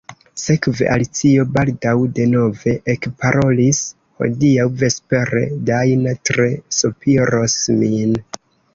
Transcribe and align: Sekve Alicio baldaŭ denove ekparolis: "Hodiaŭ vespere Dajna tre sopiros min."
Sekve 0.43 0.85
Alicio 0.93 1.45
baldaŭ 1.57 1.93
denove 2.21 2.73
ekparolis: 2.95 3.83
"Hodiaŭ 4.25 4.67
vespere 4.83 5.47
Dajna 5.71 6.19
tre 6.33 6.53
sopiros 6.83 7.63
min." 7.83 8.23